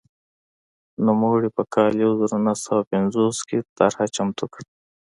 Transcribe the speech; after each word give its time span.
نوموړي 1.05 1.49
په 1.57 1.63
کال 1.73 1.93
یو 2.03 2.11
زر 2.19 2.31
نهه 2.45 2.55
سوه 2.65 2.81
پنځوس 2.91 3.37
کې 3.47 3.57
طرحه 3.77 4.05
چمتو 4.15 4.45
کړه. 4.53 4.65